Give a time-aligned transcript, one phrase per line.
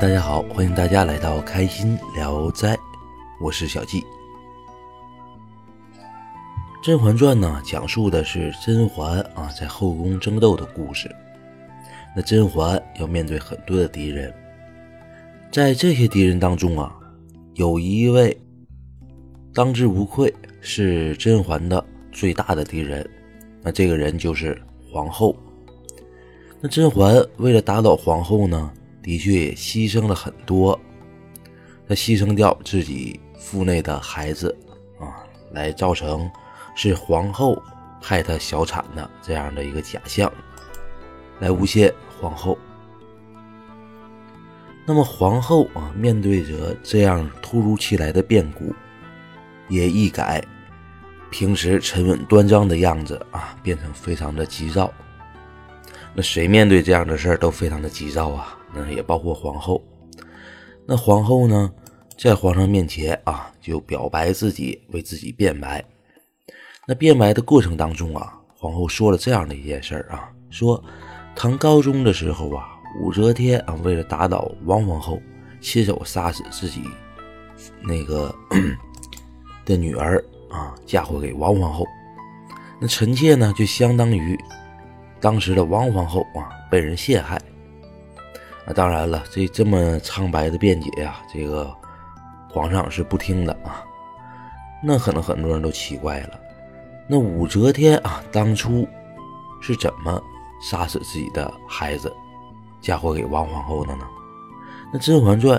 [0.00, 2.76] 大家好，欢迎大家来到开心聊斋，
[3.40, 4.00] 我是小季。
[6.82, 11.08] 《甄嬛传》呢，讲述的是甄嬛啊在后宫争斗的故事。
[12.16, 14.34] 那甄嬛要面对很多的敌人，
[15.52, 16.92] 在这些敌人当中啊，
[17.54, 18.36] 有一位
[19.54, 23.08] 当之无愧是甄嬛的最大的敌人，
[23.62, 24.60] 那这个人就是
[24.92, 25.36] 皇后。
[26.60, 28.72] 那甄嬛为了打倒皇后呢，
[29.04, 30.76] 的确也牺牲了很多，
[31.86, 34.56] 他牺牲掉自己腹内的孩子
[34.98, 36.28] 啊，来造成
[36.74, 37.62] 是皇后
[38.02, 40.32] 害他小产的这样的一个假象，
[41.38, 41.94] 来诬陷。
[42.20, 42.56] 皇后，
[44.86, 48.72] 那么皇后啊，面对着这样突如其来的变故，
[49.68, 50.42] 也一改
[51.28, 54.90] 平时沉稳端庄的样子啊，变成非常的急躁。
[56.14, 58.56] 那谁面对这样的事儿都非常的急躁啊？
[58.74, 59.82] 那也包括皇后。
[60.86, 61.72] 那皇后呢，
[62.18, 65.84] 在皇上面前啊，就表白自己，为自己辩白。
[66.86, 70.82] 那辩白的过程当中啊，皇后说了这样的一件事儿啊，说。
[71.36, 72.64] 唐高宗的时候啊，
[73.00, 75.20] 武则天啊，为了打倒王皇后，
[75.60, 76.80] 亲手杀死自己
[77.82, 78.32] 那个
[79.66, 81.84] 的女儿啊，嫁祸给王皇后。
[82.80, 84.38] 那臣妾呢，就相当于
[85.20, 87.42] 当时的王皇后啊，被人陷害。
[88.66, 91.74] 那当然了，这这么苍白的辩解呀，这个
[92.48, 93.84] 皇上是不听的啊。
[94.82, 96.40] 那可能很多人都奇怪了，
[97.06, 98.86] 那武则天啊，当初
[99.60, 100.22] 是怎么？
[100.62, 102.10] 杀死自己的孩子，
[102.80, 104.06] 嫁祸给王皇后的呢？
[104.90, 105.58] 那《甄嬛传》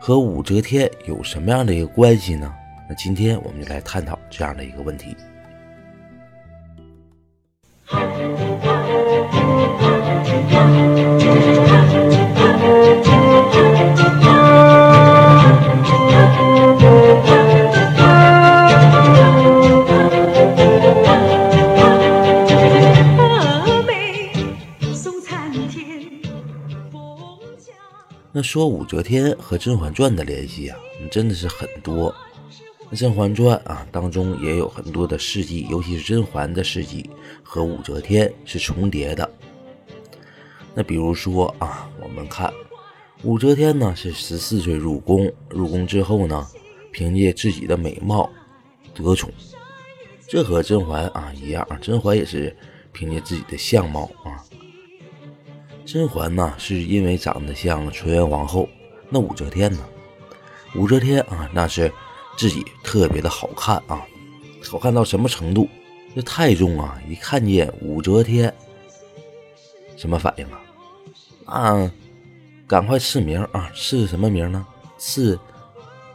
[0.00, 2.50] 和武则天有什么样的一个关系呢？
[2.88, 5.14] 那今天我们就来探讨这样的一个问题。
[28.34, 30.78] 那说武则天和《甄嬛传》的联系啊，
[31.10, 32.10] 真的是很多。
[32.98, 37.10] 《甄嬛传》啊当中也有很多的事迹，尤其是甄嬛的事迹
[37.42, 39.30] 和武则天是重叠的。
[40.74, 42.50] 那比如说啊，我们看
[43.22, 46.48] 武则天呢是十四岁入宫，入宫之后呢，
[46.90, 48.30] 凭借自己的美貌
[48.94, 49.30] 得宠，
[50.26, 52.56] 这和甄嬛啊一样，甄嬛也是
[52.92, 54.40] 凭借自己的相貌啊。
[55.92, 58.66] 甄嬛呢，是因为长得像纯元皇后。
[59.10, 59.86] 那武则天呢？
[60.74, 61.92] 武则天啊，那是
[62.34, 64.02] 自己特别的好看啊，
[64.70, 65.68] 好看到什么程度？
[66.14, 68.50] 这太宗啊，一看见武则天，
[69.98, 70.62] 什么反应啊？
[71.44, 71.92] 啊，
[72.66, 73.70] 赶快赐名啊！
[73.74, 74.66] 赐什么名呢？
[74.96, 75.38] 赐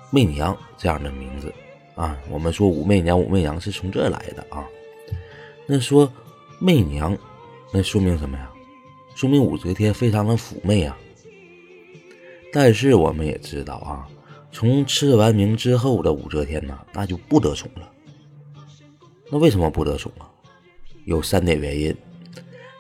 [0.10, 1.54] 媚娘这样的名字
[1.94, 2.18] 啊。
[2.32, 4.68] 我们说武媚娘，武媚娘是从这来的啊。
[5.68, 6.12] 那说
[6.58, 7.16] 媚娘，
[7.72, 8.52] 那说明什么呀？
[9.18, 10.96] 说明武则天非常的妩媚啊，
[12.54, 14.08] 但是我们也知道啊，
[14.52, 17.92] 从赐完名之后的武则天呢，那就不得宠了。
[19.32, 20.30] 那为什么不得宠啊？
[21.06, 21.98] 有三点原因。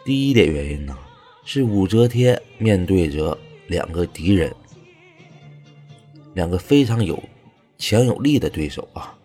[0.05, 0.95] 第一点原因呢，
[1.43, 4.53] 是武则天面对着两个敌人，
[6.35, 7.19] 两个非常有
[7.79, 9.17] 强有力的对手啊。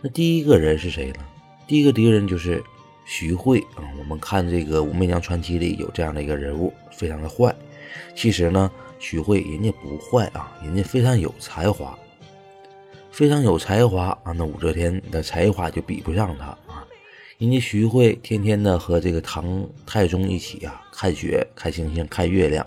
[0.00, 1.20] 那第一个人是谁呢？
[1.66, 2.64] 第一个敌人就是。
[3.12, 7.52] 徐慧啊，我们看这个《武媚娘传奇》里有这样的一个人物，非常的坏。
[8.14, 8.70] 其实呢，
[9.00, 11.98] 徐慧人家不坏啊，人家非常有才华，
[13.10, 14.30] 非常有才华啊。
[14.30, 16.86] 那武则天的才华就比不上他啊。
[17.38, 22.64] 人家徐慧天天的和这个唐太宗一起啊，看雪、看星星、看月亮，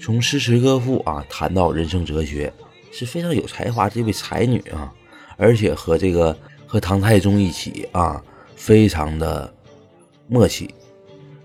[0.00, 2.52] 从诗词歌赋啊谈到人生哲学，
[2.90, 4.92] 是非常有才华这位才女啊。
[5.36, 6.36] 而且和这个
[6.66, 8.20] 和唐太宗一起啊，
[8.56, 9.54] 非常的。
[10.28, 10.72] 默契，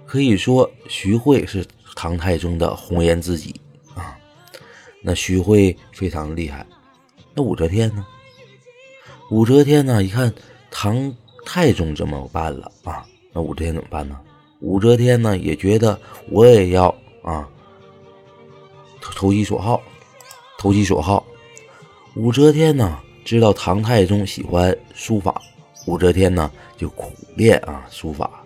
[0.05, 1.65] 可以说徐慧是
[1.95, 3.55] 唐太宗的红颜知己
[3.95, 4.17] 啊。
[5.01, 6.65] 那徐慧非常厉害。
[7.33, 8.05] 那武则天呢？
[9.31, 10.03] 武则天呢？
[10.03, 10.31] 一看
[10.69, 11.15] 唐
[11.45, 14.19] 太宗这么办了啊，那武则天怎么办呢？
[14.59, 16.93] 武则天呢也觉得我也要
[17.23, 17.47] 啊，
[19.01, 19.81] 投其所好，
[20.57, 21.25] 投其所好。
[22.15, 25.41] 武则天呢知道唐太宗喜欢书法，
[25.87, 28.42] 武则天呢就苦练啊书法。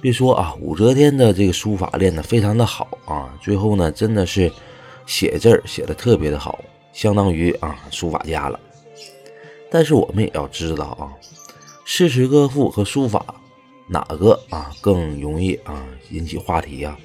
[0.00, 4.52] 别说啊，武则天的这个书法练得非常的好啊，最后呢，真的是
[5.06, 6.62] 写字儿写的特别的好，
[6.92, 8.60] 相当于啊书法家了。
[9.70, 11.10] 但是我们也要知道啊，
[11.84, 13.24] 诗词歌赋和书法
[13.88, 16.96] 哪个啊更容易啊引起话题呀？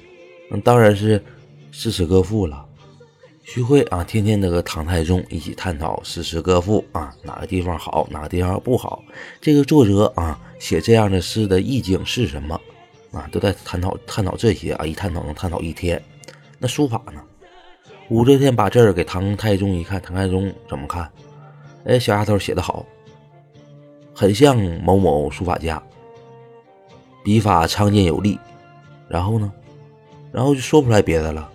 [0.50, 1.22] 那当然是
[1.70, 2.64] 诗词歌赋了。
[3.44, 9.02] 徐慧啊，天天的和唐太宗一起探讨诗词歌赋啊，哪个地方好，哪个地方不好。
[9.40, 12.58] 这个作者啊，写这样的诗的意境是什么
[13.12, 13.28] 啊？
[13.30, 16.02] 都在探讨探讨这些啊，一探讨能探讨一天。
[16.58, 17.22] 那书法呢？
[18.08, 21.10] 武则天把字儿给唐太宗一看，唐太宗怎么看？
[21.84, 22.84] 哎，小丫头写的好，
[24.14, 25.82] 很像某某书法家，
[27.24, 28.38] 笔法苍劲有力。
[29.08, 29.52] 然后呢？
[30.30, 31.50] 然后就说不出来别的了。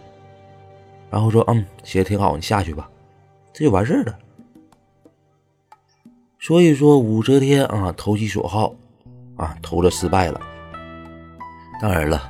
[1.09, 2.89] 然后说：“嗯，写的挺好，你下去吧。”
[3.53, 4.19] 这就完事儿了。
[6.39, 8.75] 所以说，武则天啊，投其所好
[9.35, 10.41] 啊，投了失败了。
[11.79, 12.21] 当然了，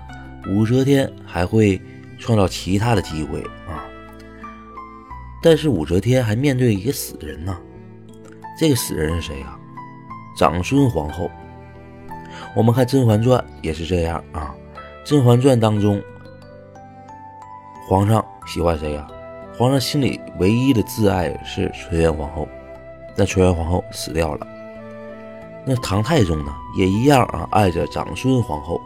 [0.50, 1.82] 武则天还会
[2.20, 3.86] 创造其他的机会啊。
[5.42, 7.58] 但是武则天还面对一个死人呢。
[8.60, 9.58] 这个死人是谁呀？
[10.38, 11.30] 长孙皇后。
[12.56, 14.56] 我们看《甄嬛传》也是这样啊，
[15.08, 16.02] 《甄嬛传》当中，
[17.88, 18.24] 皇上。
[18.48, 19.08] 喜欢谁呀？
[19.58, 22.48] 皇上心里唯一的挚爱是纯元皇后，
[23.16, 24.48] 但纯元皇后死掉了。
[25.66, 28.82] 那唐太宗呢，也一样啊，爱着长孙皇后。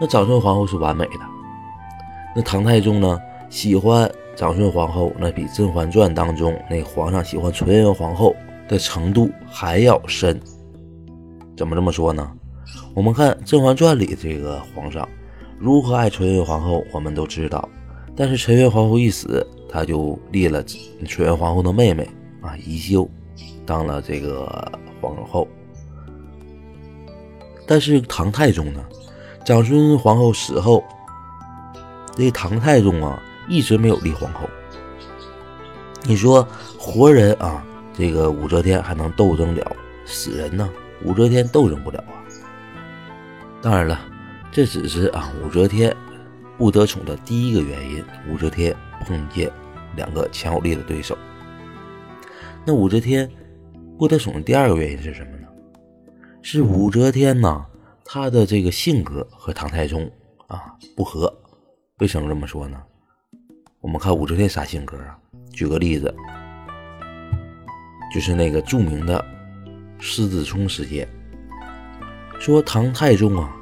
[0.00, 1.20] 那长孙皇后是完美的。
[2.34, 8.36] 那唐太宗呢，喜欢长孙皇后，那比《甄嬛传》当中那皇上喜欢纯元皇后
[8.68, 10.38] 的程度还要深。
[11.56, 12.30] 怎么这么说呢？
[12.94, 15.08] 我们看《甄嬛传》里这个皇上
[15.58, 17.66] 如何爱纯元皇后，我们都知道。
[18.14, 20.62] 但是纯元皇后一死，他就立了
[21.06, 22.06] 纯元皇后的妹妹
[22.42, 23.08] 啊宜修
[23.64, 24.70] 当了这个
[25.00, 25.48] 皇后。
[27.66, 28.84] 但是唐太宗呢，
[29.46, 30.82] 长孙皇后死后，
[32.16, 34.40] 这唐太宗啊一直没有立皇后。
[36.02, 36.46] 你说
[36.76, 37.64] 活人啊，
[37.94, 40.68] 这个武则天还能斗争了，死人呢，
[41.04, 42.18] 武则天斗争不了啊。
[43.62, 44.00] 当然了，
[44.50, 45.96] 这只是啊武则天。
[46.58, 49.48] 不得宠的第一个原因，武则天碰见
[49.94, 51.16] 两个强有力的对手。
[52.64, 53.30] 那武则天
[53.96, 55.46] 不得宠的第二个原因是什么呢？
[56.40, 57.64] 是武则天呐，
[58.08, 60.08] 他的这个性格和唐太宗
[60.46, 61.32] 啊不合。
[61.98, 62.80] 为什么这么说呢？
[63.80, 65.18] 我们看武则天啥性格啊？
[65.52, 66.14] 举个例子，
[68.14, 69.24] 就是那个著名的
[69.98, 71.08] 狮子冲事件，
[72.38, 73.54] 说唐太宗啊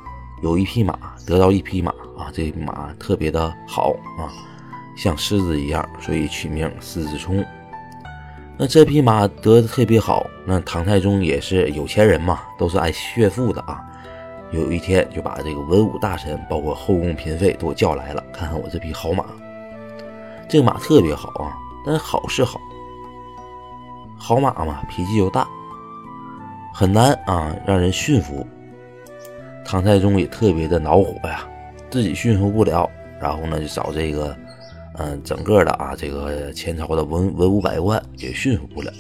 [0.43, 1.91] 有一匹马，得到一匹马。
[2.17, 4.31] 啊，这马特别的好啊，
[4.97, 7.45] 像狮子一样，所以取名狮子冲。
[8.57, 13.83] 那这匹马得的特别好，那唐太宗也是有钱人嘛，都是爱炫富的啊。
[14.55, 19.25] 有一天就把这个文武大臣，包括后宫嫔妃都叫来了，看看我这匹好马。
[20.49, 22.61] 这个马特别好啊，但好是好，
[24.17, 25.47] 好马嘛，脾气又大，
[26.73, 28.47] 很难啊让人驯服。
[29.65, 31.49] 唐太宗也特别的恼火呀。
[31.91, 32.91] 自己驯服不了，
[33.21, 34.37] 然后呢，就找这个，
[34.99, 38.93] 嗯，整个的啊，这个前朝的文文武百官也驯服不了。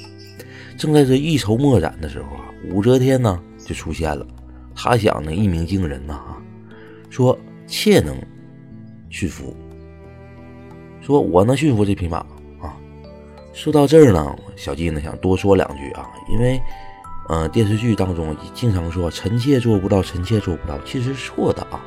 [0.79, 4.27] 正在这一筹莫展的时候啊，武则天呢就出现了。
[4.75, 6.43] 他想呢一鸣惊人呐啊，
[7.09, 8.17] 说妾能
[9.09, 9.57] 驯服，
[11.01, 12.19] 说我能驯服这匹马
[12.61, 12.77] 啊。
[13.53, 16.61] 说到这儿呢，小季呢想多说两句啊，因为，
[17.29, 21.81] 呃，电视剧当中经常说臣妾做不到，臣妾做不到，其实是错的啊。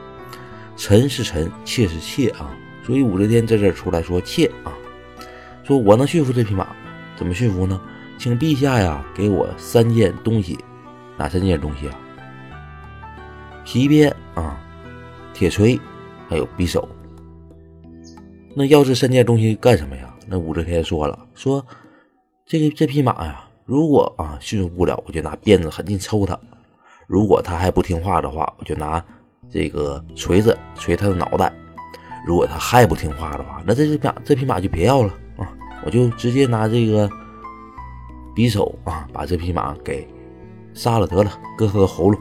[0.78, 4.72] 臣是臣，妾是妾啊，所以武则天在这儿出来说妾啊，
[5.64, 6.68] 说我能驯服这匹马，
[7.16, 7.82] 怎么驯服呢？
[8.18, 10.58] 请陛下呀，给我三件东西，
[11.18, 12.00] 哪三件东西啊？
[13.68, 14.58] 皮鞭啊，
[15.34, 15.78] 铁锤，
[16.30, 16.88] 还有匕首。
[18.56, 20.16] 那要这三件东西干什么呀？
[20.26, 21.64] 那武则天说了，说
[22.46, 26.34] 这个这匹马呀，如果啊驯服不了，我就拿鞭子狠劲抽它；
[27.08, 29.04] 如果它还不听话的话，我就拿。
[29.50, 31.52] 这个锤子锤它的脑袋，
[32.26, 35.54] 如果它还不听话的话，那这匹马这匹马就别要了啊！
[35.86, 37.10] 我就直接拿这个
[38.34, 40.08] 匕首啊，把这匹马给
[40.74, 42.18] 杀了得了，割它的喉咙。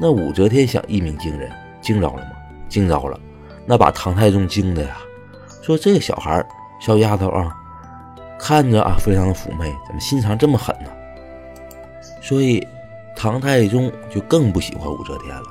[0.00, 1.50] 那武则天想一鸣惊人，
[1.80, 2.30] 惊着了吗？
[2.68, 3.18] 惊着了。
[3.66, 4.96] 那把唐太宗惊的呀，
[5.62, 6.44] 说这个小孩
[6.80, 7.54] 小丫头啊，
[8.38, 10.90] 看着啊非常的妩媚，怎么心肠这么狠呢？
[12.22, 12.66] 所以
[13.16, 15.44] 唐太宗就更不喜欢武则天了。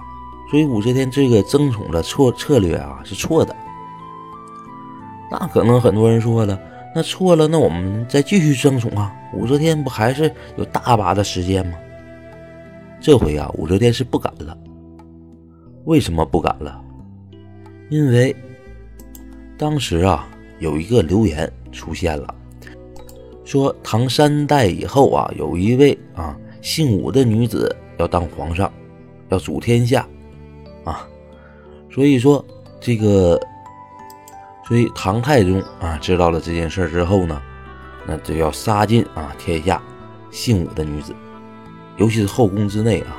[0.50, 3.54] 所以武则天这个争宠的错策略啊是错的。
[5.30, 6.58] 那可能很多人说了，
[6.96, 9.14] 那错了，那我们再继续争宠啊？
[9.34, 11.74] 武则天不还是有大把的时间吗？
[13.00, 14.58] 这回啊，武则天是不敢了。
[15.86, 16.84] 为什么不敢了？
[17.90, 18.36] 因为
[19.58, 20.28] 当时啊
[20.60, 22.36] 有一个流言出现了，
[23.46, 28.72] 说唐三代以后啊有一位啊姓武的女子要当皇上，
[29.30, 30.06] 要主天下。
[30.84, 31.08] 啊，
[31.90, 32.44] 所以说
[32.80, 33.40] 这个
[34.68, 37.42] 所以唐太宗啊知道了这件事之后呢，
[38.06, 39.82] 那就要杀尽啊天下
[40.32, 41.16] 姓武的女子，
[41.98, 43.18] 尤其是后宫之内啊。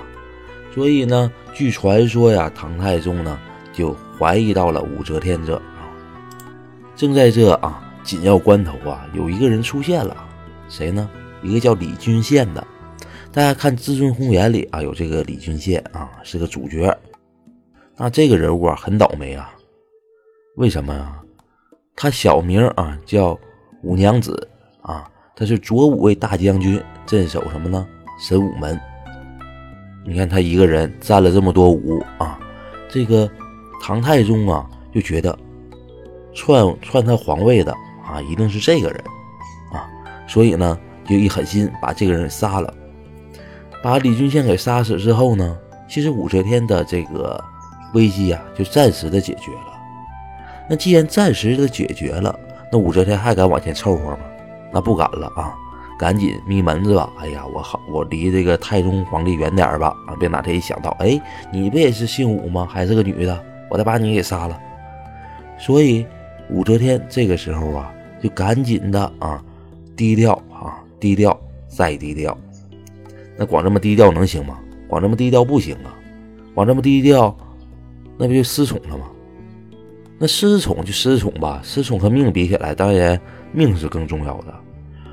[0.74, 3.38] 所以呢，据传说呀，唐太宗呢
[3.72, 5.90] 就怀疑到了武则天这啊。
[6.94, 10.16] 正在这啊紧要关头啊，有一个人出现了，
[10.68, 11.08] 谁呢？
[11.42, 12.66] 一个叫李君羡的。
[13.30, 16.96] 大家看《至尊红颜》里啊，有这个李君羡啊，是个主角。
[17.96, 19.52] 那这个人物啊，很倒霉啊。
[20.56, 21.20] 为什么呀？
[21.94, 23.38] 他小名啊叫
[23.82, 24.48] 武娘子
[24.82, 27.86] 啊，他是左武卫大将军，镇守什么呢？
[28.18, 28.78] 神武门。
[30.04, 32.38] 你看他一个人占了这么多武啊，
[32.88, 33.30] 这个
[33.82, 35.38] 唐太宗啊就觉得
[36.34, 37.72] 篡篡他皇位的
[38.04, 39.04] 啊一定是这个人
[39.72, 39.88] 啊，
[40.26, 42.72] 所以呢就一狠心把这个人杀了。
[43.82, 45.56] 把李君羡给杀死之后呢，
[45.88, 47.42] 其实武则天的这个
[47.94, 49.78] 危机啊就暂时的解决了。
[50.68, 52.36] 那既然暂时的解决了，
[52.72, 54.20] 那武则天还敢往前凑合吗？
[54.72, 55.54] 那不敢了啊！
[55.98, 57.12] 赶紧眯门子吧！
[57.18, 59.88] 哎呀，我好，我离这个太宗皇帝远点吧！
[60.06, 61.20] 啊，别哪天一想到，哎，
[61.52, 62.66] 你不也是姓武吗？
[62.70, 64.58] 还是个女的，我再把你给杀了。
[65.58, 66.06] 所以
[66.50, 69.42] 武则天这个时候啊，就赶紧的啊，
[69.96, 71.36] 低调啊，低调
[71.66, 72.38] 再低调。
[73.36, 74.56] 那光这么低调能行吗？
[74.86, 75.92] 光这么低调不行啊！
[76.54, 77.36] 光这么低调，
[78.16, 79.06] 那不就失宠了吗？
[80.16, 83.20] 那失宠就失宠吧，失宠和命比起来，当然
[83.52, 84.54] 命是更重要的。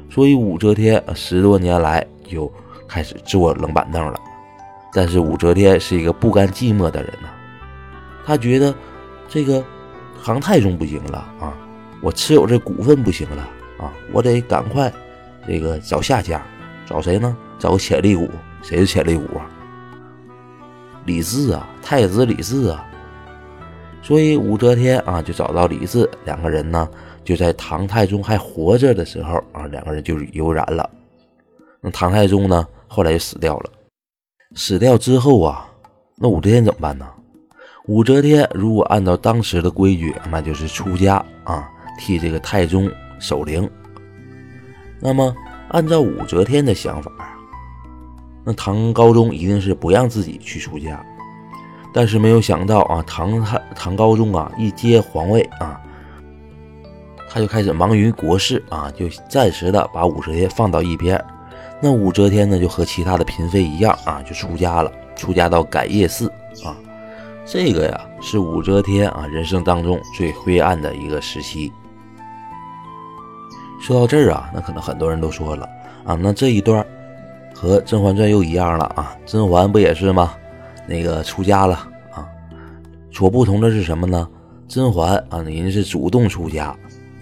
[0.09, 2.51] 所以武则天十多年来就
[2.87, 4.19] 开始坐冷板凳了。
[4.93, 7.27] 但是武则天是一个不甘寂寞的人呐，
[8.25, 8.73] 她觉得
[9.27, 9.63] 这个
[10.23, 11.53] 唐太宗不行了啊，
[12.01, 13.41] 我持有这股份不行了
[13.77, 14.91] 啊，我得赶快
[15.45, 16.41] 这个找下家，
[16.85, 17.35] 找谁呢？
[17.59, 18.29] 找潜力股，
[18.61, 19.49] 谁是潜力股啊？
[21.05, 22.85] 李治啊，太子李治啊。
[24.05, 26.87] 所以武则天啊，就找到李治，两个人呢，
[27.23, 30.87] 就在唐太宗还活着的时候啊，两个人就有染了。
[31.81, 33.69] 那唐太宗呢，后来就死掉了。
[34.53, 35.67] 死掉之后啊，
[36.17, 37.07] 那武则天怎么办呢？
[37.87, 41.67] 武则天如果按照当时的规矩，那就是出家啊，
[41.99, 42.87] 替这个太宗
[43.19, 43.67] 守灵。
[44.99, 45.35] 那么
[45.69, 47.11] 按照武则天的想法。
[48.43, 51.03] 那唐高宗一定是不让自己去出家，
[51.95, 55.79] 但是没有想到啊，唐太唐高宗啊一接皇位啊，
[57.29, 61.23] 他就开始忙于国事啊，就暂时的把武则天放到一边。
[61.79, 66.27] 那武则天呢，就和其他的嫔妃一样啊，就出家了，出家到感业寺
[66.65, 66.75] 啊。
[67.45, 71.71] 这个呀，是武则天啊人生当中最灰暗的一个时期。
[73.81, 75.65] 说到这儿啊，那可能很多人都说了
[76.03, 76.85] 啊，那这一段。
[77.57, 79.15] 和《甄嬛传》又一样了啊！
[79.25, 80.33] 甄嬛不也是吗？
[80.87, 82.27] 那个出家了啊。
[83.11, 84.27] 所不同的是什么呢？
[84.67, 86.75] 甄嬛啊，人家是主动出家，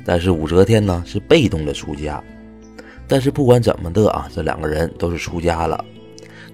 [0.06, 2.24] 但是武则天呢是被动的出家。
[3.08, 5.84] 但是不管怎么的啊，这两个人都是出家了。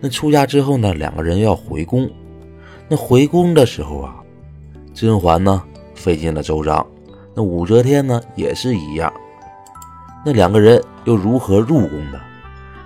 [0.02, 2.10] 那出家之后呢，两个人要回宫。
[2.88, 4.16] 那回宫的时候啊，
[4.94, 5.64] 甄嬛呢
[5.94, 6.86] 费尽了周章，
[7.36, 9.14] 那武则天呢也是一样。
[10.26, 12.20] 那两个人又如何入宫的？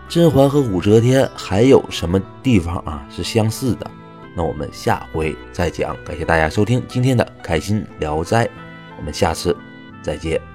[0.09, 3.89] 甄嬛和武则天还有什么地方啊是相似的？
[4.35, 5.95] 那我们下回再讲。
[6.03, 8.49] 感谢大家收听今天的开心聊斋，
[8.97, 9.55] 我们下次
[10.01, 10.52] 再见。